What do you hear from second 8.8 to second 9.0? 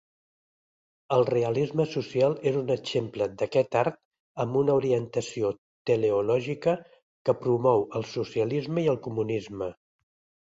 i el